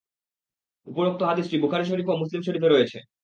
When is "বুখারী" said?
1.63-1.85